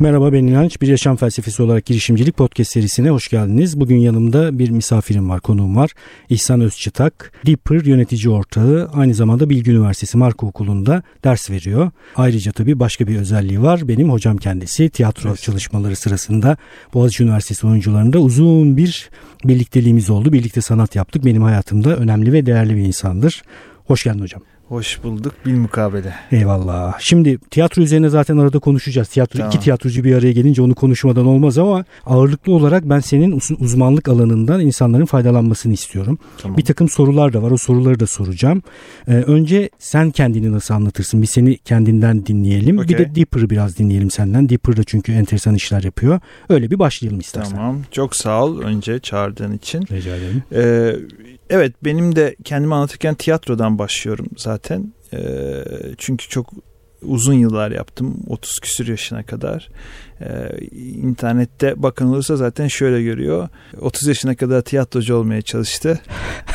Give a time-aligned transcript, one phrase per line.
[0.00, 0.82] Merhaba ben İnanç.
[0.82, 3.80] Bir Yaşam Felsefesi olarak girişimcilik podcast serisine hoş geldiniz.
[3.80, 5.90] Bugün yanımda bir misafirim var, konuğum var.
[6.28, 8.90] İhsan Özçıtak, Deeper yönetici ortağı.
[8.94, 11.90] Aynı zamanda Bilgi Üniversitesi Marka Okulu'nda ders veriyor.
[12.16, 13.88] Ayrıca tabii başka bir özelliği var.
[13.88, 15.42] Benim hocam kendisi tiyatro evet.
[15.42, 16.56] çalışmaları sırasında
[16.94, 19.10] Boğaziçi Üniversitesi oyuncularında uzun bir
[19.44, 20.32] birlikteliğimiz oldu.
[20.32, 21.24] Birlikte sanat yaptık.
[21.24, 23.42] Benim hayatımda önemli ve değerli bir insandır.
[23.86, 24.42] Hoş geldin hocam.
[24.70, 26.14] Hoş bulduk bil mukabele.
[26.32, 27.00] Eyvallah.
[27.00, 29.08] Şimdi tiyatro üzerine zaten arada konuşacağız.
[29.08, 29.48] Tiyatro tamam.
[29.50, 34.60] iki tiyatrocu bir araya gelince onu konuşmadan olmaz ama ağırlıklı olarak ben senin uzmanlık alanından
[34.60, 36.18] insanların faydalanmasını istiyorum.
[36.38, 36.56] Tamam.
[36.58, 37.50] Bir takım sorular da var.
[37.50, 38.62] O soruları da soracağım.
[39.08, 41.22] Ee, önce sen kendini nasıl anlatırsın?
[41.22, 42.78] Bir seni kendinden dinleyelim.
[42.78, 42.88] Okay.
[42.88, 44.48] Bir de Deeper'ı biraz dinleyelim senden.
[44.48, 46.20] Deeper da çünkü enteresan işler yapıyor.
[46.48, 47.56] Öyle bir başlayalım istersen.
[47.56, 47.78] Tamam.
[47.90, 49.82] Çok sağ ol önce çağırdığın için.
[49.92, 50.42] Rica ederim.
[50.52, 50.96] Ee,
[51.50, 54.59] Evet benim de kendimi anlatırken tiyatrodan başlıyorum zaten.
[55.12, 55.64] E,
[55.98, 56.52] çünkü çok
[57.02, 59.68] uzun yıllar yaptım 30 küsür yaşına kadar.
[60.20, 63.48] Ee, internette bakın olursa zaten şöyle görüyor.
[63.80, 66.00] 30 yaşına kadar tiyatrocu olmaya çalıştı.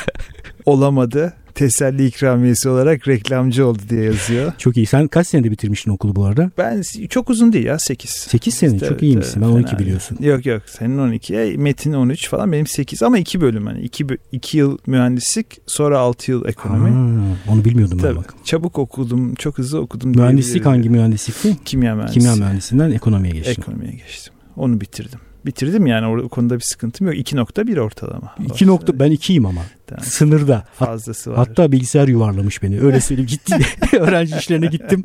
[0.66, 4.54] Olamadı teselli ikramiyesi olarak reklamcı oldu diye yazıyor.
[4.58, 4.86] Çok iyi.
[4.86, 6.52] Sen kaç senede bitirmiştin okulu bu arada?
[6.58, 8.10] Ben çok uzun değil ya 8.
[8.10, 9.42] 8 sene işte, çok iyiymişsin.
[9.42, 10.18] Ben 12 biliyorsun.
[10.22, 11.56] Yok yok senin 12.
[11.58, 16.32] Metin 13 falan benim 8 ama 2 bölüm hani 2 2 yıl mühendislik sonra 6
[16.32, 16.90] yıl ekonomi.
[16.90, 18.34] Ha, onu bilmiyordum Tabii, ben bak.
[18.44, 20.10] Çabuk okudum, çok hızlı okudum.
[20.10, 21.58] Mühendislik hangi mühendislikti?
[21.66, 22.24] Kimya mühendisliği.
[22.24, 23.64] Kimya mühendisliğinden ekonomiye geçtim.
[23.64, 24.34] Ekonomiye geçtim.
[24.56, 27.16] Onu bitirdim bitirdim yani o konuda bir sıkıntım yok.
[27.16, 28.36] 2.1 ortalama.
[28.46, 29.62] 2 nokta ben 2'yim ama.
[29.88, 30.06] Tamam.
[30.06, 30.66] Sınırda.
[30.74, 31.38] Fazlası var.
[31.38, 32.82] Hatta bilgisayar yuvarlamış beni.
[32.82, 33.30] Öyle söyleyeyim.
[33.30, 33.58] Gittim
[34.00, 35.04] öğrenci işlerine gittim.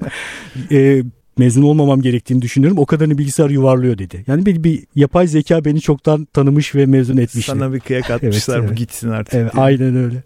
[0.72, 1.02] Ee,
[1.38, 2.78] mezun olmamam gerektiğini düşünüyorum.
[2.78, 4.24] O kadarını bilgisayar yuvarlıyor dedi.
[4.27, 7.46] Yani bir, bir yapay zeka beni çoktan tanımış ve mezun etmiş.
[7.46, 8.78] Sana bir kıyak atmışlar evet, bu evet.
[8.78, 9.34] gitsin artık.
[9.34, 10.22] Evet, aynen öyle.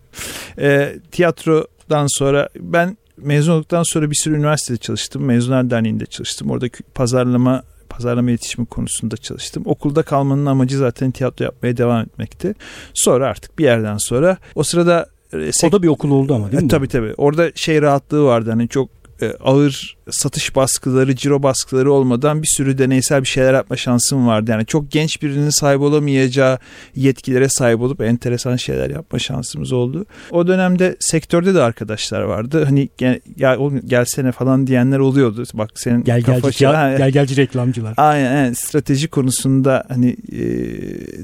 [0.59, 5.25] E, tiyatrodan sonra ben mezun olduktan sonra bir sürü üniversitede çalıştım.
[5.25, 6.51] Mezunlar Derneği'nde çalıştım.
[6.51, 7.63] Orada pazarlama
[7.97, 9.63] pazarlama iletişimi konusunda çalıştım.
[9.67, 12.55] Okulda kalmanın amacı zaten tiyatro yapmaya devam etmekti.
[12.95, 16.63] Sonra artık bir yerden sonra o sırada e, o da bir okul oldu ama değil
[16.63, 16.67] mi?
[16.67, 17.15] E, tabii tabii.
[17.17, 18.51] Orada şey rahatlığı vardı.
[18.51, 18.89] Hani çok
[19.23, 24.51] e, ağır satış baskıları, ciro baskıları olmadan bir sürü deneysel bir şeyler yapma şansım vardı.
[24.51, 26.59] Yani çok genç birinin sahip olamayacağı
[26.97, 30.07] yetkilere sahip olup enteresan şeyler yapma şansımız oldu.
[30.31, 32.65] O dönemde sektörde de arkadaşlar vardı.
[32.65, 35.45] Hani gel, oğlum gelsene falan diyenler oluyordu.
[35.55, 37.95] Bak senin gel gelci, ya, gel gelci reklamcılar.
[37.97, 40.41] Aynen, yani strateji konusunda hani e,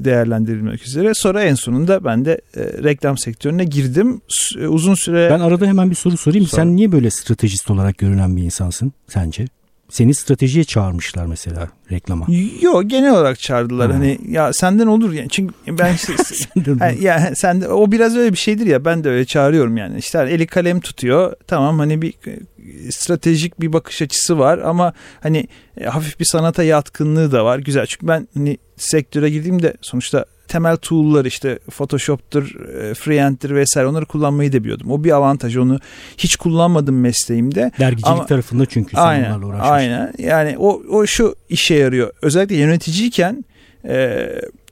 [0.05, 1.13] değerlendirilmek üzere.
[1.13, 4.21] Sonra en sonunda ben de e, reklam sektörüne girdim.
[4.69, 6.47] Uzun süre Ben arada hemen bir soru sorayım.
[6.47, 6.57] Sor.
[6.57, 9.45] Sen niye böyle stratejist olarak görünen bir insan insansın sence?
[9.89, 12.25] Seni stratejiye çağırmışlar mesela reklama.
[12.61, 13.91] Yok genel olarak çağırdılar.
[13.91, 13.97] Ha.
[13.97, 15.29] Hani ya senden olur yani.
[15.29, 16.13] Çünkü ben işte,
[16.79, 18.85] yani, ya sen de, o biraz öyle bir şeydir ya.
[18.85, 19.97] Ben de öyle çağırıyorum yani.
[19.97, 21.33] İşte eli kalem tutuyor.
[21.47, 22.13] Tamam hani bir
[22.89, 27.59] stratejik bir bakış açısı var ama hani e, hafif bir sanata yatkınlığı da var.
[27.59, 27.85] Güzel.
[27.85, 34.53] Çünkü ben hani sektöre girdiğimde sonuçta temel tool'lar işte Photoshop'tur, e, Freehand'tir vesaire onları kullanmayı
[34.53, 34.91] da biliyordum.
[34.91, 35.57] O bir avantaj.
[35.57, 35.79] Onu
[36.17, 37.71] hiç kullanmadım mesleğimde.
[37.79, 39.73] Dergicilik Ama, tarafında çünkü sen aynen, onlarla uğraşmışsın.
[39.73, 40.13] Aynen.
[40.17, 42.11] Yani o, o şu işe yarıyor.
[42.21, 43.45] Özellikle yöneticiyken
[43.85, 44.27] e,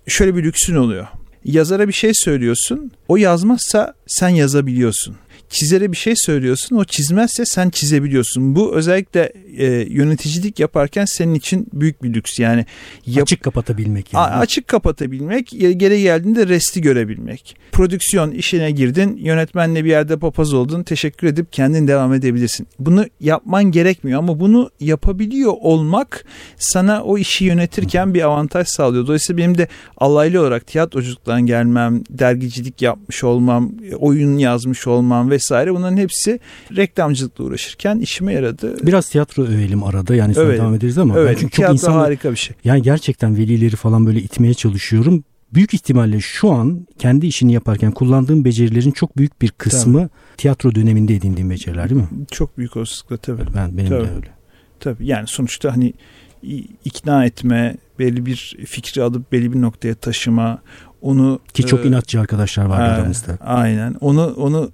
[0.07, 1.07] şöyle bir lüksün oluyor.
[1.45, 2.91] Yazara bir şey söylüyorsun.
[3.07, 5.16] O yazmazsa sen yazabiliyorsun
[5.50, 8.56] çizere bir şey söylüyorsun o çizmezse sen çizebiliyorsun.
[8.56, 12.66] Bu özellikle e, yöneticilik yaparken senin için büyük bir lüks yani.
[13.06, 14.26] Yap, açık kapatabilmek yani.
[14.26, 17.56] açık kapatabilmek geri geldiğinde resti görebilmek.
[17.72, 22.68] Prodüksiyon işine girdin yönetmenle bir yerde papaz oldun teşekkür edip kendin devam edebilirsin.
[22.80, 26.26] Bunu yapman gerekmiyor ama bunu yapabiliyor olmak
[26.58, 29.08] sana o işi yönetirken bir avantaj sağlıyor.
[29.08, 29.68] Dolayısıyla benim de
[29.98, 36.39] alaylı olarak tiyatroculuktan gelmem, dergicilik yapmış olmam, oyun yazmış olmam ve vesaire bunların hepsi
[36.75, 38.88] reklamcılıkla uğraşırken işime yaradı.
[38.88, 41.19] Biraz tiyatro övelim arada yani sonra devam ederiz ama.
[41.19, 42.55] Evet, çünkü tiyatro çok insanlar, harika bir şey.
[42.63, 45.23] Yani gerçekten velileri falan böyle itmeye çalışıyorum.
[45.53, 50.38] Büyük ihtimalle şu an kendi işini yaparken kullandığım becerilerin çok büyük bir kısmı tabii.
[50.38, 52.07] tiyatro döneminde edindiğim beceriler değil mi?
[52.31, 53.41] Çok büyük olasılıkla tabii.
[53.56, 54.07] Ben, benim tabii.
[54.07, 54.29] de öyle.
[54.79, 55.94] Tabii yani sonuçta hani
[56.85, 60.62] ikna etme, belli bir fikri alıp belli bir noktaya taşıma,
[61.01, 63.38] onu ki çok e, inatçı arkadaşlar var aramızda.
[63.42, 63.94] Aynen.
[63.94, 64.71] Onu onu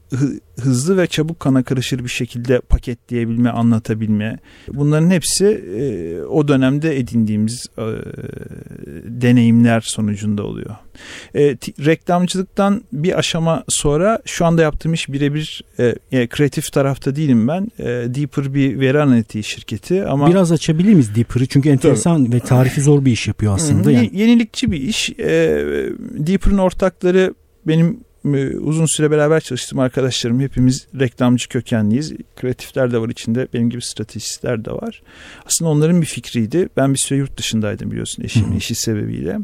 [0.62, 4.38] hızlı ve çabuk kana karışır bir şekilde paketleyebilme, anlatabilme.
[4.68, 7.84] Bunların hepsi e, o dönemde edindiğimiz e,
[9.22, 10.76] deneyimler sonucunda oluyor.
[11.36, 17.48] E, reklamcılıktan bir aşama sonra şu anda yaptığım iş birebir e, yani kreatif tarafta değilim
[17.48, 17.72] ben.
[17.80, 21.46] E, Deeper bir veri analitiği şirketi ama biraz açabilir miyiz Deeper'ı?
[21.46, 22.36] Çünkü enteresan Tabii.
[22.36, 23.92] ve tarifi zor bir iş yapıyor aslında.
[23.92, 24.10] Yani.
[24.14, 25.10] Yenilikçi bir iş.
[25.10, 25.66] E,
[26.00, 27.34] Deeper'ın ortakları
[27.68, 27.96] benim e,
[28.60, 32.14] uzun süre beraber çalıştığım arkadaşlarım hepimiz reklamcı kökenliyiz.
[32.36, 33.48] Kreatifler de var içinde.
[33.54, 35.02] Benim gibi stratejistler de var.
[35.46, 36.70] Aslında onların bir fikriydi.
[36.78, 39.40] Ben bir süre yurt dışındaydım biliyorsun eşimin işi sebebiyle.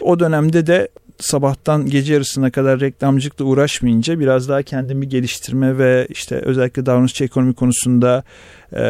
[0.00, 0.88] O dönemde de
[1.18, 7.54] sabahtan gece yarısına kadar reklamcılıkla uğraşmayınca biraz daha kendimi geliştirme ve işte özellikle davranışçı ekonomi
[7.54, 8.24] konusunda
[8.72, 8.82] e,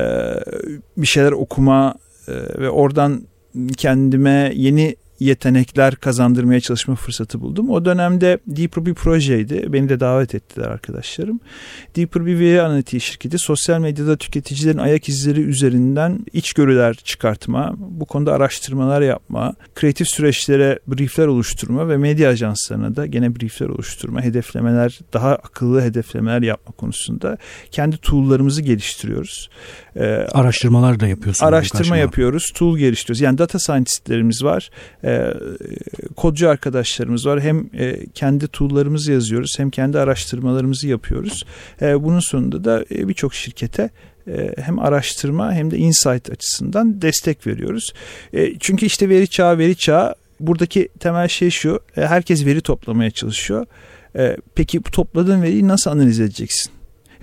[0.97, 1.95] bir şeyler okuma
[2.29, 3.23] e, ve oradan
[3.77, 7.71] kendime yeni yetenekler kazandırmaya çalışma fırsatı buldum.
[7.71, 9.73] O dönemde Deeper bir projeydi.
[9.73, 11.41] Beni de davet ettiler arkadaşlarım.
[11.97, 18.35] Deeper bir veri analitiği şirketi sosyal medyada tüketicilerin ayak izleri üzerinden içgörüler çıkartma, bu konuda
[18.35, 25.31] araştırmalar yapma, kreatif süreçlere briefler oluşturma ve medya ajanslarına da gene briefler oluşturma, hedeflemeler, daha
[25.31, 27.39] akıllı hedeflemeler yapma konusunda
[27.71, 29.51] kendi tool'larımızı geliştiriyoruz.
[29.97, 31.49] Ee, araştırmalar da yapıyorsunuz.
[31.49, 33.21] Araştırma yapıyoruz, tool geliştiriyoruz.
[33.21, 34.71] Yani data scientistlerimiz var
[35.07, 35.35] e,
[36.17, 37.41] kodcu arkadaşlarımız var.
[37.41, 41.45] Hem e, kendi tool'larımızı yazıyoruz hem kendi araştırmalarımızı yapıyoruz.
[41.83, 43.91] E, bunun sonunda da e, birçok şirkete
[44.29, 47.93] e, hem araştırma hem de insight açısından destek veriyoruz.
[48.33, 53.11] E, çünkü işte veri çağı veri çağı buradaki temel şey şu e, herkes veri toplamaya
[53.11, 53.67] çalışıyor.
[54.55, 56.73] Peki bu topladığın veriyi nasıl analiz edeceksin?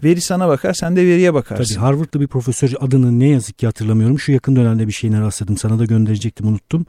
[0.03, 1.73] Veri sana bakar sen de veriye bakarsın.
[1.73, 4.19] Tabii Harvard'da bir profesör adını ne yazık ki hatırlamıyorum.
[4.19, 6.85] Şu yakın dönemde bir şeyine rastladım sana da gönderecektim unuttum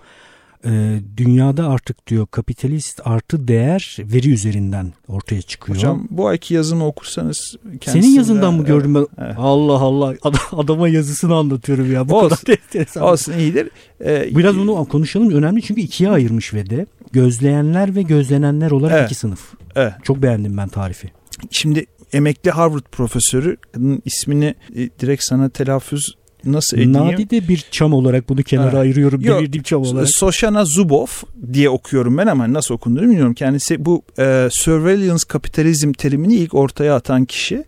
[0.67, 5.77] e, dünyada artık diyor kapitalist artı değer veri üzerinden ortaya çıkıyor.
[5.77, 9.07] Hocam bu ayki yazımı okursanız Senin yazından mı gördüm ben?
[9.19, 9.35] Evet.
[9.39, 10.15] Allah Allah
[10.53, 12.09] adama yazısını anlatıyorum ya.
[12.09, 13.03] Bu olsun, kadar enteresan.
[13.03, 13.71] Olsun iyidir.
[14.05, 15.31] Ee, Biraz onu konuşalım.
[15.31, 19.11] Önemli çünkü ikiye ayırmış ve de gözleyenler ve gözlenenler olarak evet.
[19.11, 19.55] iki sınıf.
[19.77, 19.93] Evet.
[20.03, 21.11] Çok beğendim ben tarifi.
[21.51, 23.57] Şimdi emekli Harvard profesörü
[24.05, 26.93] ismini e, direkt sana telaffuz nasıl edeyim?
[26.93, 28.79] Nadide bir çam olarak bunu kenara ha.
[28.79, 29.21] ayırıyorum.
[29.21, 30.09] Yok, belirli çam olarak.
[30.11, 33.35] Soshana Zuboff diye okuyorum ben ama nasıl okunduğunu bilmiyorum.
[33.35, 37.65] Kendisi bu e, surveillance kapitalizm terimini ilk ortaya atan kişi.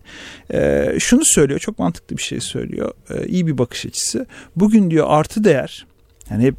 [0.53, 2.91] E, şunu söylüyor çok mantıklı bir şey söylüyor.
[3.09, 4.25] E, iyi bir bakış açısı.
[4.55, 5.85] Bugün diyor artı değer
[6.29, 6.55] yani hep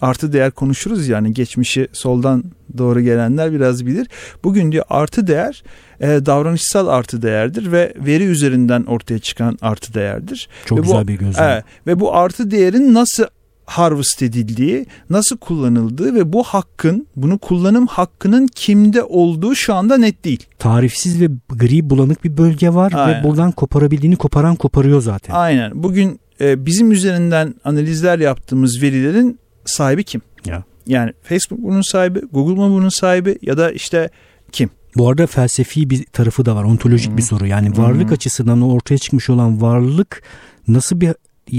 [0.00, 2.44] artı değer konuşuruz yani geçmişi soldan
[2.78, 4.08] doğru gelenler biraz bilir.
[4.44, 5.62] Bugün diyor artı değer
[6.02, 10.48] e, davranışsal artı değerdir ve veri üzerinden ortaya çıkan artı değerdir.
[10.66, 11.50] Çok ve güzel bu, bir gözlem.
[11.50, 13.24] E, ve bu artı değerin nasıl
[13.64, 20.24] harvest edildiği, nasıl kullanıldığı ve bu hakkın, bunu kullanım hakkının kimde olduğu şu anda net
[20.24, 20.46] değil.
[20.58, 23.20] Tarifsiz ve gri bulanık bir bölge var Aynen.
[23.20, 25.34] ve buradan koparabildiğini koparan koparıyor zaten.
[25.34, 25.82] Aynen.
[25.82, 30.20] Bugün e, bizim üzerinden analizler yaptığımız verilerin sahibi kim?
[30.46, 30.62] Ya.
[30.86, 34.10] Yani Facebook bunun sahibi, Google mu bunun sahibi ya da işte
[34.52, 34.70] kim?
[34.96, 36.64] Bu arada felsefi bir tarafı da var.
[36.64, 37.16] Ontolojik hmm.
[37.16, 37.46] bir soru.
[37.46, 38.12] Yani varlık hmm.
[38.12, 40.22] açısından ortaya çıkmış olan varlık
[40.68, 41.14] nasıl bir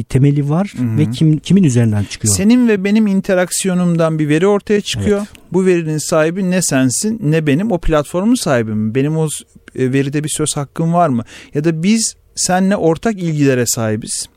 [0.10, 0.98] temeli var hmm.
[0.98, 2.34] ve kim kimin üzerinden çıkıyor?
[2.36, 5.18] Senin ve benim interaksiyonumdan bir veri ortaya çıkıyor.
[5.18, 5.30] Evet.
[5.54, 8.96] Bu verinin sahibi ne sensin ne benim o platformun sahibi mi?
[8.96, 9.28] Benim o
[9.76, 11.24] e, veride bir söz hakkım var mı?
[11.54, 14.30] Ya da biz seninle ortak ilgilere sahibiz.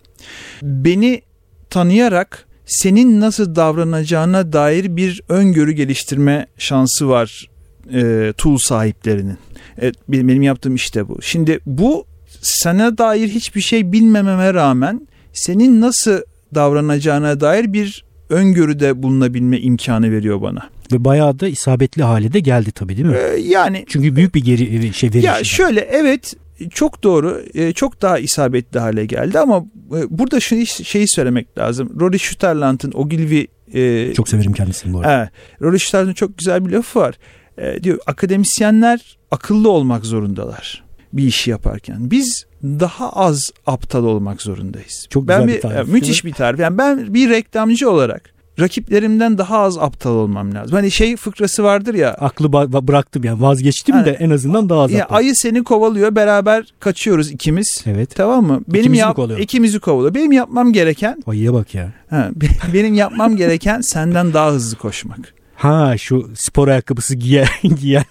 [0.63, 1.23] Beni
[1.71, 7.49] tanıyarak senin nasıl davranacağına dair bir öngörü geliştirme şansı var
[7.95, 9.39] e, tool sahiplerinin.
[9.79, 11.23] Evet, benim yaptığım işte bu.
[11.23, 12.07] Şimdi bu
[12.43, 16.21] sana dair hiçbir şey bilmememe rağmen senin nasıl
[16.55, 20.71] davranacağına dair bir öngörüde bulunabilme imkanı veriyor bana.
[20.93, 23.17] Ve bayağı da isabetli hale de geldi tabii değil mi?
[23.17, 25.27] Ee, yani çünkü büyük bir geri şey verici.
[25.27, 26.35] Ya şöyle evet
[26.71, 29.65] çok doğru e, çok daha isabetli hale geldi ama
[29.97, 32.01] e, burada şu şeyi söylemek lazım.
[32.01, 35.23] Rory Schutterland'ın Ogilvy e, çok severim kendisini bu arada.
[35.23, 37.19] E, Rory Schutterland'ın çok güzel bir lafı var.
[37.59, 42.11] E, diyor akademisyenler akıllı olmak zorundalar bir işi yaparken.
[42.11, 45.07] Biz daha az aptal olmak zorundayız.
[45.11, 45.89] Çok ben güzel bir, bir tarif.
[45.89, 46.61] Müthiş bir tarif.
[46.61, 50.77] Yani ben bir reklamcı olarak rakiplerimden daha az aptal olmam lazım.
[50.77, 52.15] Hani şey fıkrası vardır ya.
[52.15, 52.53] Aklı
[52.89, 55.17] bıraktım yani vazgeçtim yani, de en azından daha az ya aptal.
[55.17, 57.85] Ayı seni kovalıyor beraber kaçıyoruz ikimiz.
[57.87, 58.15] Evet.
[58.15, 58.61] Tamam mı?
[58.69, 59.39] Benim ikimizi yap, kovalıyor?
[59.39, 60.15] ikimizi kovalıyor.
[60.15, 61.23] Benim yapmam gereken.
[61.27, 61.93] Ayıya bak ya.
[62.11, 62.31] Ha,
[62.75, 65.35] benim yapmam gereken senden daha hızlı koşmak.
[65.57, 67.49] Ha şu spor ayakkabısı giyen.
[67.81, 68.05] giyen.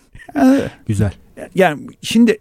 [0.88, 1.12] Güzel.
[1.56, 2.38] Yani şimdi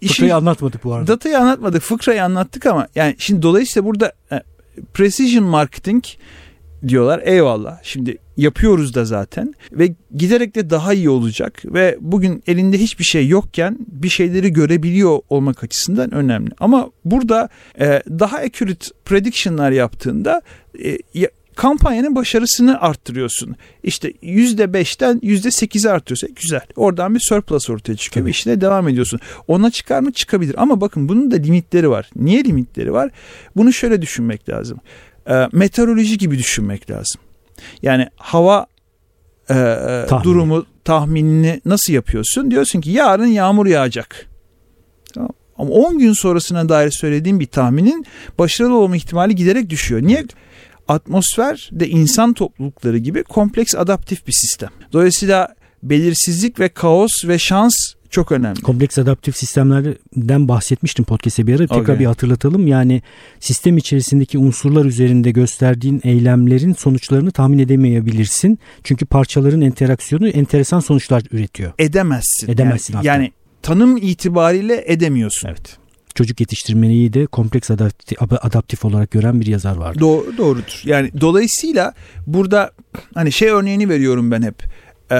[0.00, 1.06] işi, Fıkrayı anlatmadık bu arada.
[1.06, 1.82] Datayı anlatmadık.
[1.82, 4.42] Fıkrayı anlattık ama yani şimdi dolayısıyla burada e,
[4.94, 6.04] precision marketing
[6.88, 7.20] diyorlar.
[7.24, 7.78] Eyvallah.
[7.82, 13.28] Şimdi yapıyoruz da zaten ve giderek de daha iyi olacak ve bugün elinde hiçbir şey
[13.28, 16.50] yokken bir şeyleri görebiliyor olmak açısından önemli.
[16.60, 17.48] Ama burada
[17.80, 20.42] e, daha accurate prediction'lar yaptığında
[20.84, 20.98] e,
[21.58, 23.56] kampanyanın başarısını arttırıyorsun.
[23.82, 26.60] İşte %5'ten %8'e artıyorsa güzel.
[26.76, 29.20] Oradan bir surplus ortaya çıkıyor ve işine devam ediyorsun.
[29.48, 30.12] Ona çıkar mı?
[30.12, 30.54] Çıkabilir.
[30.58, 32.10] Ama bakın bunun da limitleri var.
[32.16, 33.10] Niye limitleri var?
[33.56, 34.80] Bunu şöyle düşünmek lazım
[35.28, 37.20] e, meteoroloji gibi düşünmek lazım.
[37.82, 38.66] Yani hava
[39.50, 42.50] e, e durumu tahminini nasıl yapıyorsun?
[42.50, 44.26] Diyorsun ki yarın yağmur yağacak.
[45.14, 45.30] Tamam.
[45.58, 48.06] Ama 10 gün sonrasına dair söylediğim bir tahminin
[48.38, 50.02] başarılı olma ihtimali giderek düşüyor.
[50.02, 50.24] Niye?
[50.88, 54.70] Atmosfer de insan toplulukları gibi kompleks adaptif bir sistem.
[54.92, 57.72] Dolayısıyla belirsizlik ve kaos ve şans
[58.10, 58.60] çok önemli.
[58.60, 61.66] Kompleks adaptif sistemlerden bahsetmiştim podcast'e bir ara.
[61.66, 61.98] Tekrar okay.
[61.98, 62.66] bir hatırlatalım.
[62.66, 63.02] Yani
[63.40, 68.58] sistem içerisindeki unsurlar üzerinde gösterdiğin eylemlerin sonuçlarını tahmin edemeyebilirsin.
[68.84, 71.72] Çünkü parçaların interaksiyonu enteresan sonuçlar üretiyor.
[71.78, 72.50] Edemezsin.
[72.50, 75.48] Edemezsin yani, yani tanım itibariyle edemiyorsun.
[75.48, 75.78] Evet
[76.18, 80.00] çocuk yetiştirmeyi de kompleks adaptif, adaptif olarak gören bir yazar vardı.
[80.00, 80.82] Doğru, doğrudur.
[80.84, 81.94] Yani dolayısıyla
[82.26, 82.70] burada
[83.14, 84.62] hani şey örneğini veriyorum ben hep
[85.10, 85.18] e,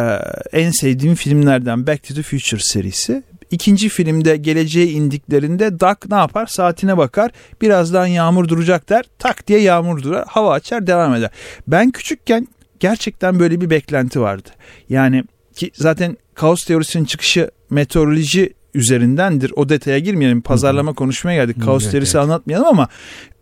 [0.53, 3.23] en sevdiğim filmlerden Back to the Future serisi.
[3.51, 6.47] İkinci filmde geleceğe indiklerinde Doc ne yapar?
[6.47, 7.31] Saatine bakar.
[7.63, 9.05] Birazdan yağmur duracak der.
[9.19, 10.25] Tak diye yağmur durar.
[10.29, 11.31] Hava açar devam eder.
[11.67, 12.49] Ben küçükken
[12.81, 14.49] gerçekten böyle bir beklenti vardı.
[14.89, 15.25] Yani
[15.55, 19.53] ki zaten kaos teorisinin çıkışı meteoroloji üzerindendir.
[19.57, 20.41] O detaya girmeyelim.
[20.41, 21.63] Pazarlama konuşmaya geldik.
[21.65, 22.25] Kaos evet, teorisi evet.
[22.25, 22.89] anlatmayalım ama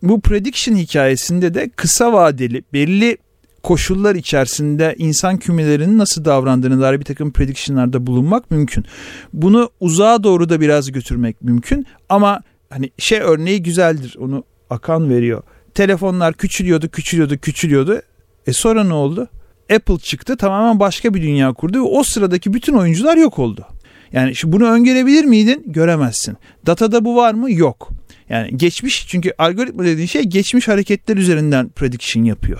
[0.03, 3.17] bu prediction hikayesinde de kısa vadeli belli
[3.63, 8.85] koşullar içerisinde insan kümelerinin nasıl davrandığını dair bir takım predictionlarda bulunmak mümkün.
[9.33, 15.43] Bunu uzağa doğru da biraz götürmek mümkün ama hani şey örneği güzeldir onu Akan veriyor.
[15.73, 18.01] Telefonlar küçülüyordu, küçülüyordu, küçülüyordu.
[18.47, 19.27] E sonra ne oldu?
[19.75, 23.65] Apple çıktı tamamen başka bir dünya kurdu ve o sıradaki bütün oyuncular yok oldu.
[24.13, 25.63] Yani şu bunu öngörebilir miydin?
[25.67, 26.37] Göremezsin.
[26.65, 27.51] Datada bu var mı?
[27.51, 27.89] Yok.
[28.29, 32.59] Yani geçmiş çünkü algoritma dediğin şey geçmiş hareketler üzerinden prediction yapıyor.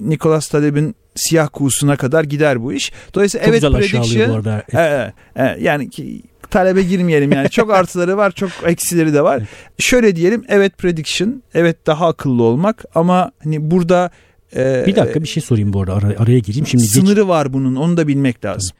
[0.00, 2.92] Nicholas Taleb'in siyah kuğusuna kadar gider bu iş.
[3.14, 4.30] Dolayısıyla çok evet prediction.
[4.30, 4.62] Bu arada.
[4.72, 7.50] Evet, evet, yani ki, talebe girmeyelim yani.
[7.50, 9.42] Çok artıları var, çok eksileri de var.
[9.78, 14.10] Şöyle diyelim, evet prediction, evet daha akıllı olmak ama hani burada
[14.56, 16.66] e, bir dakika bir şey sorayım bu arada araya, araya gireyim.
[16.66, 17.28] Şimdi sınırı geç...
[17.28, 18.76] var bunun onu da bilmek lazım.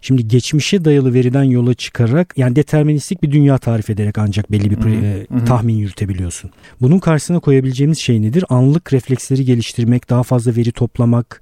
[0.00, 4.76] Şimdi geçmişe dayalı veriden yola çıkarak yani deterministik bir dünya tarif ederek ancak belli bir
[4.76, 6.50] pre, tahmin yürütebiliyorsun.
[6.80, 8.44] Bunun karşısına koyabileceğimiz şey nedir?
[8.48, 11.40] Anlık refleksleri geliştirmek, daha fazla veri toplamak,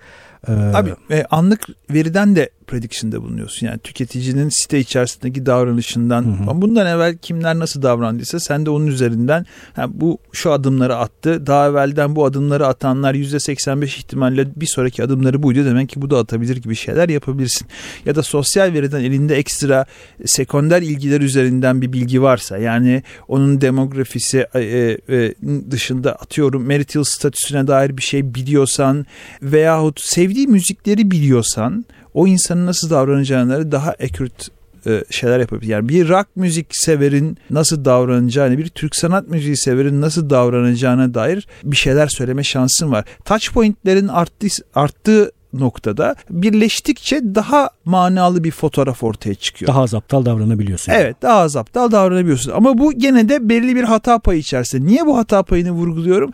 [0.48, 3.66] ee, Abi e, anlık veriden de prediction'da bulunuyorsun.
[3.66, 6.60] Yani tüketicinin site içerisindeki davranışından hı hı.
[6.60, 11.46] bundan evvel kimler nasıl davrandıysa sen de onun üzerinden ha, bu şu adımları attı.
[11.46, 15.64] Daha evvelden bu adımları atanlar %85 ihtimalle bir sonraki adımları buydu.
[15.64, 17.68] Demek ki bu da atabilir gibi şeyler yapabilirsin.
[18.04, 19.86] Ya da sosyal veriden elinde ekstra
[20.26, 25.34] sekonder ilgiler üzerinden bir bilgi varsa yani onun demografisi e, e,
[25.70, 29.06] dışında atıyorum marital statüsüne dair bir şey biliyorsan
[29.42, 34.48] veyahut sevdiği müzikleri biliyorsan o insanın nasıl davranacağını daha ekürt
[34.86, 35.70] e, şeyler yapabilir.
[35.70, 41.48] Yani bir rock müzik severin nasıl davranacağını, bir Türk sanat müziği severin nasıl davranacağına dair
[41.64, 43.04] bir şeyler söyleme şansın var.
[43.24, 49.68] Touch point'lerin arttı, arttığı noktada birleştikçe daha manalı bir fotoğraf ortaya çıkıyor.
[49.68, 50.92] Daha az aptal davranabiliyorsun.
[50.92, 52.52] Evet daha az aptal davranabiliyorsun.
[52.52, 54.86] Ama bu gene de belli bir hata payı içerisinde.
[54.86, 56.32] Niye bu hata payını vurguluyorum?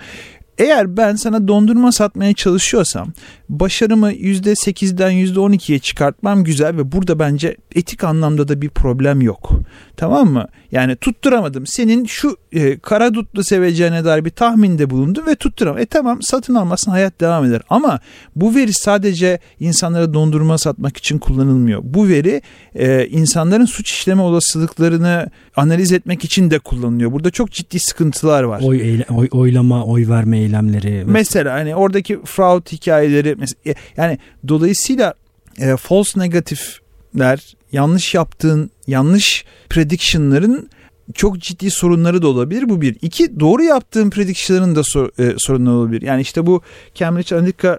[0.59, 3.13] Eğer ben sana dondurma satmaya çalışıyorsam
[3.61, 9.53] başarımı %8'den %12'ye çıkartmam güzel ve burada bence etik anlamda da bir problem yok.
[9.97, 10.47] Tamam mı?
[10.73, 11.67] Yani tutturamadım.
[11.67, 15.83] Senin şu e, kara dutlu seveceğine dair bir tahminde bulundum ve tutturamadım.
[15.83, 17.61] E tamam satın almasın hayat devam eder.
[17.71, 18.01] Ama
[18.37, 21.81] bu veri sadece insanlara dondurma satmak için kullanılmıyor.
[21.85, 22.43] Bu veri
[22.75, 27.13] e, insanların suç işleme olasılıklarını analiz etmek için de kullanılıyor.
[27.13, 28.63] Burada çok ciddi sıkıntılar var.
[28.65, 30.91] Oy, eyle, oy oylama, oy verme eylemleri.
[30.91, 34.19] Mesela, mesela hani oradaki fraud hikayeleri e, yani
[34.49, 35.15] dolayısıyla
[35.59, 40.71] e, false negatifler yanlış yaptığın yanlış prediction'ların
[41.15, 42.69] çok ciddi sorunları da olabilir.
[42.69, 42.97] Bu bir.
[43.03, 46.03] İki doğru yaptığın prediction'ların da sor, e, sorunları olabilir.
[46.03, 46.63] Yani işte bu
[46.95, 47.79] Cambridge Analytica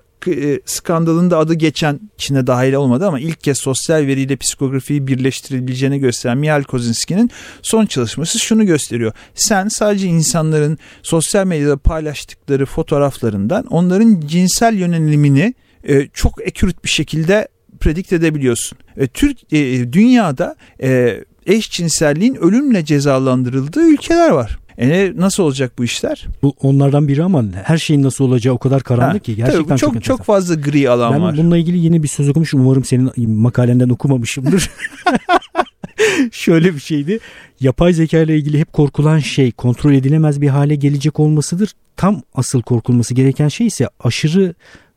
[0.65, 6.63] skandalında adı geçen içine dahil olmadı ama ilk kez sosyal veriyle psikografiyi birleştirebileceğini gösteren Mihail
[6.63, 9.13] Kozinski'nin son çalışması şunu gösteriyor.
[9.35, 15.53] Sen sadece insanların sosyal medyada paylaştıkları fotoğraflarından onların cinsel yönelimini
[15.83, 17.47] e, çok ekürt bir şekilde
[17.79, 18.77] predikt edebiliyorsun.
[18.97, 24.59] E, Türk e, dünyada e, eşcinselliğin ölümle cezalandırıldığı ülkeler var.
[24.77, 26.27] E nasıl olacak bu işler?
[26.41, 29.79] Bu onlardan biri ama her şeyin nasıl olacağı o kadar karanlık ha, ki gerçekten tabii,
[29.79, 31.33] çok çok, çok fazla gri alan ben var.
[31.33, 32.61] Ben bununla ilgili yeni bir söz okumuşum.
[32.65, 34.69] Umarım senin makalenden okumamışımdır.
[36.31, 37.19] Şöyle bir şeydi.
[37.59, 41.71] Yapay zeka ile ilgili hep korkulan şey kontrol edilemez bir hale gelecek olmasıdır.
[41.97, 44.53] Tam asıl korkulması gereken şey ise aşırı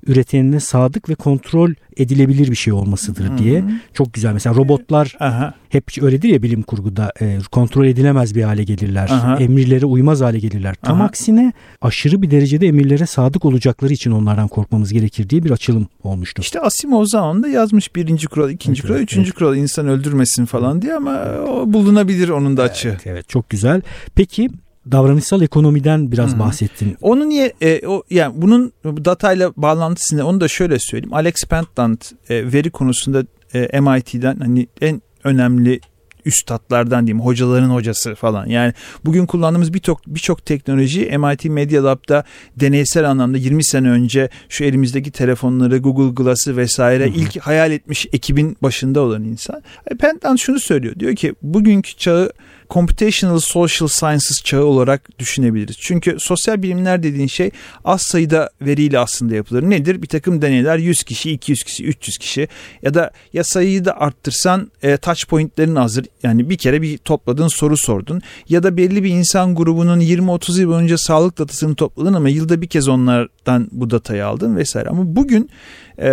[0.06, 3.38] üretenine sadık ve kontrol edilebilir bir şey olmasıdır hmm.
[3.38, 3.64] diye.
[3.94, 4.32] Çok güzel.
[4.32, 5.54] Mesela robotlar Aha.
[5.68, 9.08] hep öyledir ya bilim kurguda e, kontrol edilemez bir hale gelirler.
[9.10, 9.36] Aha.
[9.36, 10.74] Emirlere uymaz hale gelirler.
[10.82, 11.06] Tam Aha.
[11.06, 16.42] aksine aşırı bir derecede emirlere sadık olacakları için onlardan korkmamız gerekir diye bir açılım olmuştu.
[16.42, 19.38] İşte Asimov zamanında yazmış birinci kural, ikinci evet, kural, üçüncü evet.
[19.38, 22.88] kural insan öldürmesin falan diye ama o bulunabilir onun da açığı.
[22.88, 23.82] Evet, evet çok güzel.
[24.14, 24.50] Peki
[24.92, 26.40] davranışsal ekonomiden biraz hmm.
[26.40, 26.96] bahsettin.
[27.00, 31.14] Onu niye e, o yani bunun datayla bağlantısını onu da şöyle söyleyeyim.
[31.14, 33.24] Alex Pentland e, veri konusunda
[33.54, 35.80] e, MIT'den hani en önemli
[36.26, 38.46] üstadlardan diyeyim hocaların hocası falan.
[38.46, 38.72] Yani
[39.04, 42.24] bugün kullandığımız birçok birçok teknoloji MIT Media Lab'da
[42.56, 48.56] deneysel anlamda 20 sene önce şu elimizdeki telefonları Google Glass'ı vesaire ilk hayal etmiş ekibin
[48.62, 49.62] başında olan insan.
[49.86, 50.94] E, Pentland şunu söylüyor.
[50.98, 52.32] Diyor ki bugünkü çağı
[52.70, 55.76] computational social sciences çağı olarak düşünebiliriz.
[55.80, 57.50] Çünkü sosyal bilimler dediğin şey
[57.84, 59.62] az sayıda veriyle aslında yapılır.
[59.62, 60.02] Nedir?
[60.02, 62.48] Bir takım deneyler 100 kişi, 200 kişi, 300 kişi
[62.82, 66.06] ya da ya sayıyı da arttırsan e, touch pointlerin hazır.
[66.22, 70.70] Yani bir kere bir topladın soru sordun ya da belli bir insan grubunun 20-30 yıl
[70.70, 74.88] boyunca sağlık datasını topladın ama yılda bir kez onlardan bu datayı aldın vesaire.
[74.88, 75.50] Ama bugün
[75.98, 76.08] e,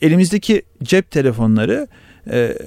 [0.00, 1.88] elimizdeki cep telefonları
[2.30, 2.58] e,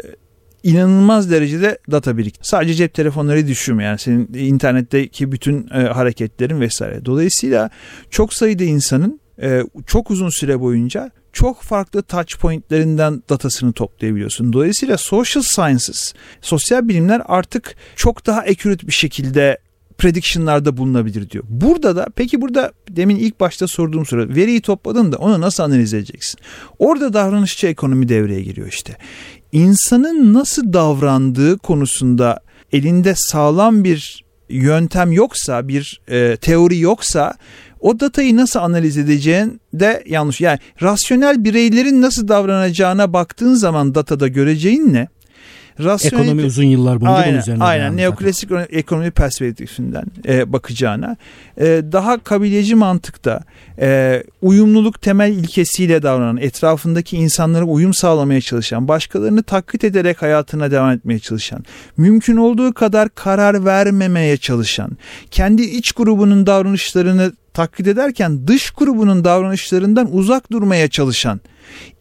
[0.63, 2.35] inanılmaz derecede data birik.
[2.41, 7.05] Sadece cep telefonları düşürme yani senin internetteki bütün e, hareketlerin vesaire.
[7.05, 7.69] Dolayısıyla
[8.09, 14.53] çok sayıda insanın e, çok uzun süre boyunca çok farklı touch pointlerinden datasını toplayabiliyorsun.
[14.53, 19.57] Dolayısıyla social sciences, sosyal bilimler artık çok daha accurate bir şekilde
[19.97, 21.43] prediction'larda bulunabilir diyor.
[21.49, 25.93] Burada da peki burada demin ilk başta sorduğum soru veriyi topladın da onu nasıl analiz
[25.93, 26.39] edeceksin?
[26.79, 28.97] Orada davranışçı ekonomi devreye giriyor işte
[29.51, 32.39] insanın nasıl davrandığı konusunda
[32.73, 37.33] elinde sağlam bir yöntem yoksa, bir e, teori yoksa
[37.79, 40.41] o datayı nasıl analiz edeceğin de yanlış.
[40.41, 45.07] Yani rasyonel bireylerin nasıl davranacağına baktığın zaman datada göreceğin ne?
[45.83, 46.23] Rasyonel...
[46.23, 47.63] Ekonomi uzun yıllar boyunca aynen, bunun üzerine.
[47.63, 48.67] Aynen neoklasik zaten.
[48.77, 51.17] ekonomi perspektifinden e, bakacağına
[51.57, 53.43] e, daha kabileci mantıkta
[53.79, 60.91] e, uyumluluk temel ilkesiyle davranan, etrafındaki insanlara uyum sağlamaya çalışan, başkalarını taklit ederek hayatına devam
[60.91, 61.65] etmeye çalışan,
[61.97, 64.97] mümkün olduğu kadar karar vermemeye çalışan,
[65.31, 71.39] kendi iç grubunun davranışlarını taklit ederken dış grubunun davranışlarından uzak durmaya çalışan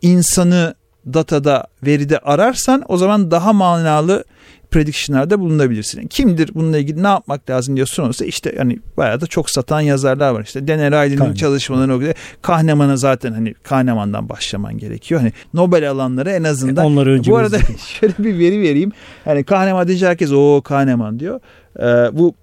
[0.02, 0.74] insanı
[1.14, 4.24] datada, veride ararsan o zaman daha manalı
[4.70, 6.06] prediction'larda bulunabilirsin.
[6.06, 10.30] Kimdir bununla ilgili ne yapmak lazım diye sorulursa işte hani bayağı da çok satan yazarlar
[10.30, 10.42] var.
[10.42, 12.14] İşte Dene Riley'nin çalışmalarını okuyor.
[12.42, 15.20] Kahneman'a zaten hani Kahneman'dan başlaman gerekiyor.
[15.20, 16.84] Hani Nobel alanları en azından.
[16.84, 17.58] E, onları önce Bu arada
[18.00, 18.92] şöyle bir veri vereyim.
[19.24, 21.40] Hani Kahneman deyince herkes o Kahneman diyor.
[21.80, 22.34] Ee, bu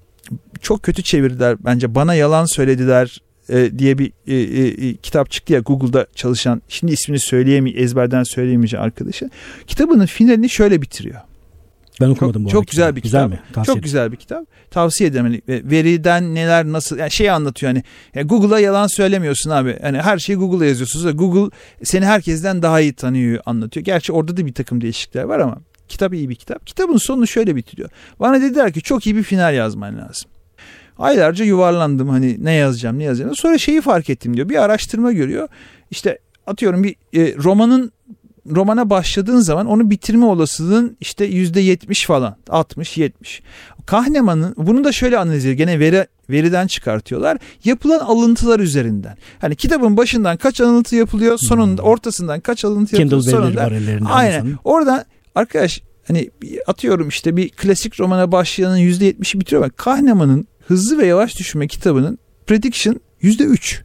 [0.61, 1.95] çok kötü çevirdiler bence.
[1.95, 6.93] Bana yalan söylediler e, diye bir e, e, e, kitap çıktı ya Google'da çalışan şimdi
[6.93, 9.29] ismini söyleyemeyeceğim ezberden söyleyemeyeceğim arkadaşı.
[9.67, 11.21] Kitabının finalini şöyle bitiriyor.
[12.01, 13.39] Ben okumadım çok, bu Çok güzel bir güzel kitap.
[13.39, 13.53] Mi?
[13.53, 14.45] Tavsiye çok güzel bir kitap.
[14.71, 15.25] Tavsiye ederim.
[15.25, 17.83] Yani veriden neler nasıl yani şey anlatıyor hani
[18.15, 19.79] yani Google'a yalan söylemiyorsun abi.
[19.81, 21.17] Hani her şeyi Google'a yazıyorsunuz.
[21.17, 23.85] Google seni herkesten daha iyi tanıyor anlatıyor.
[23.85, 26.67] Gerçi orada da bir takım değişiklikler var ama kitap iyi bir kitap.
[26.67, 27.89] Kitabın sonu şöyle bitiriyor.
[28.19, 30.31] Bana dediler ki çok iyi bir final yazman lazım.
[30.97, 33.35] Aylarca yuvarlandım hani ne yazacağım ne yazacağım.
[33.35, 34.49] Sonra şeyi fark ettim diyor.
[34.49, 35.47] Bir araştırma görüyor.
[35.91, 37.91] İşte atıyorum bir e, romanın
[38.49, 43.41] romana başladığın zaman onu bitirme olasılığın işte yüzde yetmiş falan 60 70.
[43.85, 45.57] Kahneman'ın bunu da şöyle analiz ediyor.
[45.57, 47.37] Gene veri, veriden çıkartıyorlar.
[47.63, 49.17] Yapılan alıntılar üzerinden.
[49.39, 51.89] Hani kitabın başından kaç alıntı yapılıyor sonunda hmm.
[51.89, 53.61] ortasından kaç alıntı yapılıyor sonunda.
[54.05, 54.55] Aynen.
[54.63, 56.29] Oradan arkadaş hani
[56.67, 59.69] atıyorum işte bir klasik romana başlayanın yüzde yetmişi bitiriyor.
[59.69, 63.81] Kahneman'ın Hızlı ve Yavaş Düşme kitabının prediction yüzde üç.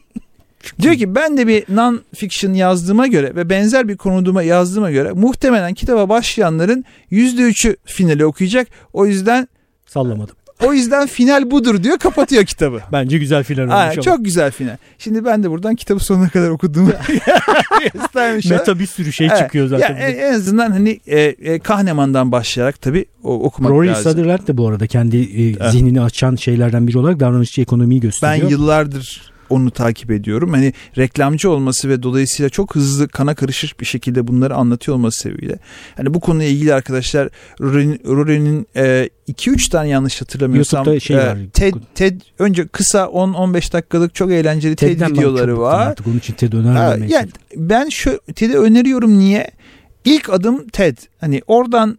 [0.80, 5.74] Diyor ki ben de bir non-fiction yazdığıma göre ve benzer bir konuduma yazdığıma göre muhtemelen
[5.74, 8.68] kitaba başlayanların yüzde üçü finali okuyacak.
[8.92, 9.48] O yüzden
[9.86, 10.36] sallamadım.
[10.64, 12.80] O yüzden final budur diyor kapatıyor kitabı.
[12.92, 14.76] Bence güzel final olmuş Aa, Çok güzel final.
[14.98, 16.90] Şimdi ben de buradan kitabı sonuna kadar okuduğumu
[18.50, 19.38] Meta bir sürü şey evet.
[19.38, 19.96] çıkıyor zaten.
[19.96, 24.04] Ya, en azından hani e, e, Kahneman'dan başlayarak tabii o, okumak Rory lazım.
[24.04, 28.44] Rory Sutherland de bu arada kendi e, zihnini açan şeylerden biri olarak davranışçı ekonomiyi gösteriyor.
[28.44, 30.52] Ben yıllardır onu takip ediyorum.
[30.52, 35.58] Hani reklamcı olması ve dolayısıyla çok hızlı kana karışır bir şekilde bunları anlatıyor olması sebebiyle.
[35.96, 37.28] Hani bu konuyla ilgili arkadaşlar
[37.60, 38.66] Rory'nin
[39.28, 41.38] 2-3 e, tane yanlış hatırlamıyorsam YouTube'da şey e, var.
[41.52, 45.86] TED, TED önce kısa 10-15 dakikalık çok eğlenceli TED videoları var.
[45.86, 47.08] Artık onun için TED önermem.
[47.08, 49.50] Yani ben şu TED'i öneriyorum niye?
[50.04, 50.96] İlk adım TED.
[51.20, 51.98] Hani oradan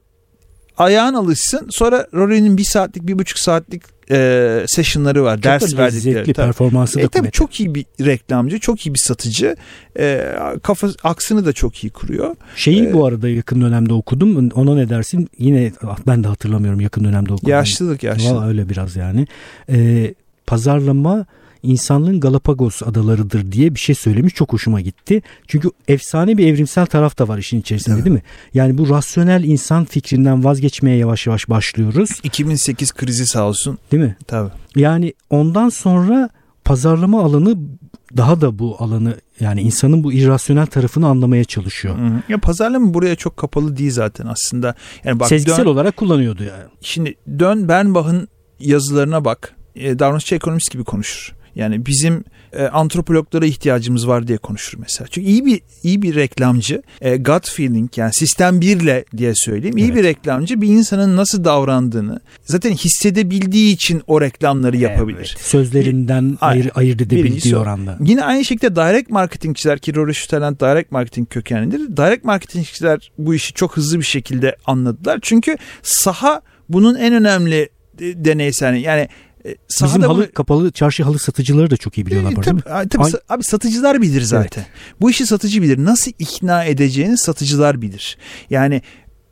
[0.77, 1.67] ayağın alışsın.
[1.69, 5.35] Sonra Rory'nin bir saatlik, bir buçuk saatlik e, session'ları var.
[5.35, 6.33] Çok ders da verdikleri.
[6.33, 6.33] Tabii.
[6.33, 9.55] performansı da E, tabii çok iyi bir reklamcı, çok iyi bir satıcı.
[9.99, 12.35] E, kafa aksını da çok iyi kuruyor.
[12.55, 14.49] Şeyi Ee, bu arada yakın dönemde okudum.
[14.49, 15.29] Ona ne dersin?
[15.37, 17.49] Yine ah, ben de hatırlamıyorum yakın dönemde okudum.
[17.49, 18.35] Yaşlılık yaşlılık.
[18.35, 19.27] Valla öyle biraz yani.
[19.69, 20.13] Ee,
[20.47, 21.25] pazarlama
[21.63, 24.33] insanlığın Galapagos adalarıdır diye bir şey söylemiş.
[24.33, 25.21] Çok hoşuma gitti.
[25.47, 28.05] Çünkü efsane bir evrimsel taraf da var işin içerisinde Evet.
[28.05, 28.21] değil mi?
[28.53, 32.09] Yani bu rasyonel insan fikrinden vazgeçmeye yavaş yavaş başlıyoruz.
[32.23, 33.77] 2008 krizi sağ olsun.
[33.91, 34.17] Değil mi?
[34.27, 34.49] Tabii.
[34.75, 36.29] Yani ondan sonra
[36.65, 37.57] pazarlama alanı
[38.17, 41.97] daha da bu alanı yani insanın bu irrasyonel tarafını anlamaya çalışıyor.
[41.97, 42.21] Hı hı.
[42.29, 44.75] Ya pazarlama buraya çok kapalı değil zaten aslında.
[45.03, 46.63] Yani bak Sezgisel dön, olarak kullanıyordu yani.
[46.81, 48.27] şimdi dön Bernbach'ın
[48.59, 49.55] yazılarına bak.
[49.75, 51.35] E, davranışçı ekonomist gibi konuşur.
[51.57, 55.07] Yani bizim e, antropologlara ihtiyacımız var diye konuşur mesela.
[55.11, 59.77] Çünkü iyi bir iyi bir reklamcı, e, gut feeling yani sistem birle diye söyleyeyim.
[59.77, 59.95] iyi Evet.
[59.95, 65.35] bir reklamcı bir insanın nasıl davrandığını zaten hissedebildiği için o reklamları yapabilir.
[65.37, 67.97] Evet, Sözlerinden Ay- ayır, ayırt edebildiği oranda.
[68.01, 71.97] Yine aynı şekilde direct marketingçiler ki Rory Sutherland direct marketing kökenlidir.
[71.97, 75.19] Direct marketingçiler bu işi çok hızlı bir şekilde anladılar.
[75.21, 79.07] Çünkü saha bunun en önemli e, deneysel yani
[79.47, 82.31] e, Bizim halı bunu- kapalı çarşı halı satıcıları da çok iyi biliyorlar.
[82.31, 82.75] E, arada, değil tabii, mi?
[82.75, 84.65] a- tabii Ay- sa- abi satıcılar bilir zaten.
[85.01, 85.77] Bu işi satıcı bilir.
[85.85, 88.17] Nasıl ikna edeceğini satıcılar bilir.
[88.49, 88.81] Yani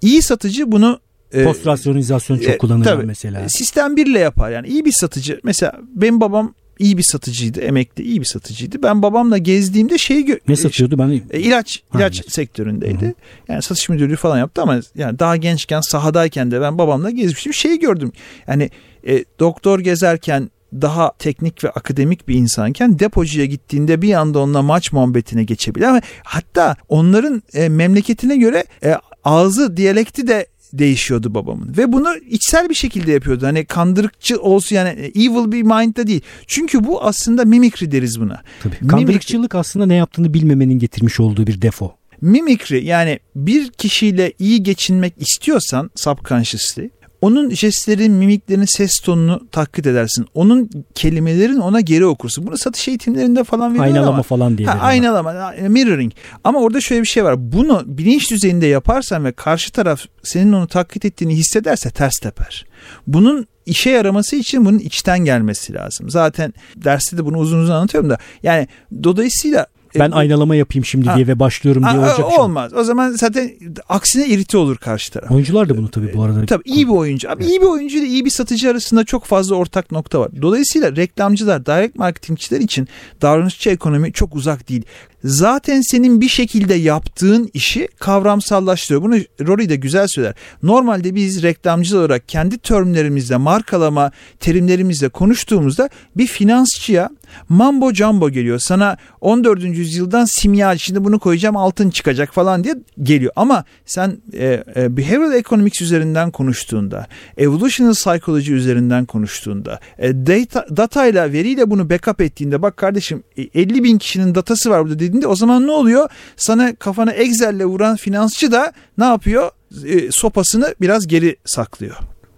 [0.02, 1.00] iyi satıcı bunu
[1.32, 3.06] e, Post rasyonizasyon çok e, kullanırlar tabii.
[3.06, 3.50] mesela.
[3.50, 4.52] Sistem birle yapar.
[4.52, 5.40] Yani iyi bir satıcı.
[5.44, 7.62] Mesela benim babam iyi bir satıcıydı.
[7.62, 8.84] Emekli iyi bir satıcıydı.
[8.84, 11.22] Ben babamla gezdiğimde şeyi gö- Ne satıyordu ben?
[11.32, 12.34] e, ilaç Ha, ilaç ilaç.
[12.34, 13.06] sektöründeydi.
[13.06, 13.14] Hı.
[13.50, 17.54] Yani satış müdürlüğü falan yaptı ama yani daha gençken sahadayken de ben babamla gezmiştim.
[17.54, 18.12] Şeyi gördüm.
[18.48, 18.70] Yani
[19.08, 24.92] e, doktor gezerken daha teknik ve akademik bir insanken depocuya gittiğinde bir anda onunla maç
[24.92, 31.92] muhabbetine geçebilir ama hatta onların e, memleketine göre e, ağzı diyalekti de değişiyordu babamın ve
[31.92, 33.46] bunu içsel bir şekilde yapıyordu.
[33.46, 36.22] Hani kandırıkçı olsun yani evil bir mind'da değil.
[36.48, 38.42] Çünkü bu aslında mimikri deriz buna.
[38.64, 38.88] Tabii.
[38.88, 41.96] Kandırıkçılık aslında ne yaptığını bilmemenin getirmiş olduğu bir defo.
[42.22, 46.90] Mimikri yani bir kişiyle iyi geçinmek istiyorsan subconsciously
[47.26, 50.26] onun jestlerin, mimiklerin, ses tonunu taklit edersin.
[50.34, 52.48] Onun kelimelerin ona geri okursun.
[52.48, 54.24] Bunu satış eğitimlerinde falan veriyorlar Aynalama ama.
[54.24, 54.68] falan diye.
[54.68, 56.14] Ha, aynalama, mirroring.
[56.44, 57.52] Ama orada şöyle bir şey var.
[57.52, 62.66] Bunu bilinç düzeyinde yaparsan ve karşı taraf senin onu taklit ettiğini hissederse ters teper.
[63.08, 66.10] Bunun işe yaraması için bunun içten gelmesi lazım.
[66.10, 68.18] Zaten derste de bunu uzun uzun anlatıyorum da.
[68.44, 68.68] Yani
[69.04, 69.68] dolayısıyla
[70.00, 71.16] Ben e, aynalama yapayım şimdi Ha.
[71.16, 72.40] diye ve başlıyorum diye olacak şey.
[72.40, 72.74] olmaz.
[72.74, 73.52] O zaman zaten
[73.90, 75.32] aksine irite olur karşı taraf.
[75.32, 76.46] Oyuncular da bunu tabii bu arada.
[76.46, 77.30] Tabii iyi bir oyuncu.
[77.30, 80.30] Abi iyi bir oyuncu ile iyi bir satıcı arasında çok fazla ortak nokta var.
[80.42, 82.88] Dolayısıyla reklamcılar, direct marketingçiler için
[83.22, 84.84] davranışçı ekonomi çok uzak değil.
[85.26, 89.02] Zaten senin bir şekilde yaptığın işi kavramsallaştırıyor.
[89.02, 89.16] Bunu
[89.48, 90.34] Rory de güzel söyler.
[90.64, 97.10] Normalde biz reklamcı olarak kendi termlerimizle, markalama terimlerimizle konuştuğumuzda bir finansçıya
[97.50, 98.60] mambo jumbo geliyor.
[98.60, 99.64] Sana 14.
[99.64, 103.32] yüzyıldan simya şimdi bunu koyacağım altın çıkacak falan diye geliyor.
[103.36, 107.08] Ama sen e, e, behavioral economics üzerinden konuştuğunda,
[107.38, 113.84] evolutional psychology üzerinden konuştuğunda, e, data, datayla, veriyle bunu backup ettiğinde bak kardeşim e, 50
[113.84, 116.10] bin kişinin datası var burada dediğinde o zaman ne oluyor?
[116.38, 119.52] Sana kafana Excel'le vuran finansçı da ne yapıyor?
[119.86, 121.96] E, sopasını biraz geri saklıyor.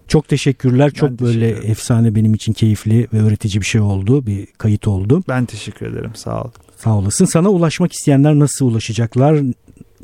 [0.08, 0.90] Çok teşekkürler.
[0.90, 1.70] Çok Ben böyle teşekkür ederim.
[1.70, 4.26] efsane benim için keyifli ve öğretici bir şey oldu.
[4.26, 5.22] Bir kayıt oldu.
[5.28, 6.50] Ben teşekkür ederim sağ ol.
[6.76, 7.24] Sağ olasın.
[7.24, 9.40] Sana ulaşmak isteyenler nasıl ulaşacaklar?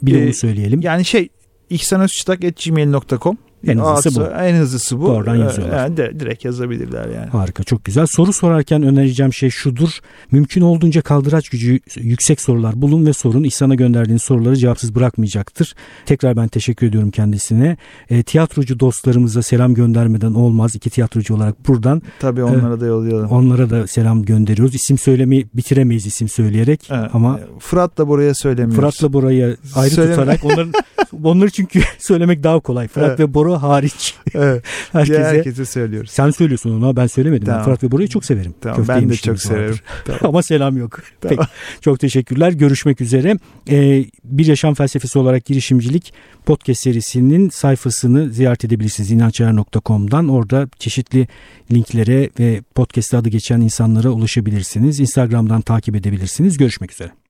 [0.02, 0.80] Bir Ee, onu söyleyelim.
[0.80, 1.28] Yani şey
[1.70, 4.24] ihsanözçıtak.gmail.com En hızlısı bu.
[4.24, 5.06] En hızlısı bu.
[5.06, 5.76] Oradan Ee, yazıyorlar.
[5.78, 7.26] Yani de- direkt yazabilirler yani.
[7.30, 8.06] Harika çok güzel.
[8.06, 9.90] Soru sorarken önereceğim şey şudur.
[10.30, 13.44] Mümkün olduğunca kaldıraç gücü yüksek sorular bulun ve sorun.
[13.44, 15.74] İhsan'a gönderdiğiniz soruları cevapsız bırakmayacaktır.
[16.06, 17.76] Tekrar ben teşekkür ediyorum kendisine.
[18.10, 20.74] E, tiyatrocu dostlarımıza selam göndermeden olmaz.
[20.74, 23.30] İki tiyatrocu olarak buradan Tabii onlara da yollayalım.
[23.30, 24.74] onlara da selam gönderiyoruz.
[24.74, 27.10] İsim söylemeyi bitiremeyiz isim söyleyerek Evet.
[27.12, 28.76] ama Fırat'la buraya söylemiyoruz.
[28.76, 30.14] Fırat'la Bora'yı ayrı Söyleme.
[30.16, 30.72] tutarak onların
[31.24, 32.88] onları çünkü söylemek daha kolay.
[32.88, 33.20] Fırat Evet.
[33.20, 34.64] ve Bora hariç Evet.
[34.92, 35.24] herkese.
[35.24, 36.10] Herkese söylüyoruz.
[36.10, 37.46] Sen söylüyorsun onu ben söylemedim.
[37.46, 37.64] Ben Tamam.
[37.64, 38.54] Fırat ve Bora'yı çok severim.
[38.60, 39.64] Tamam, Köfte ben de çok severim.
[40.06, 40.20] vardır.
[40.28, 41.02] Ama selam yok.
[41.20, 41.36] Tamam.
[41.36, 42.52] Peki, çok teşekkürler.
[42.52, 43.36] Görüşmek üzere.
[43.70, 46.12] Ee, bir yaşam felsefesi olarak girişimcilik
[46.46, 50.28] podcast serisinin sayfasını ziyaret edebilirsiniz inançer.com'dan.
[50.28, 51.28] Orada çeşitli
[51.72, 55.00] linklere ve podcast'te adı geçen insanlara ulaşabilirsiniz.
[55.00, 56.56] Instagram'dan takip edebilirsiniz.
[56.56, 57.23] Görüşmek üzere.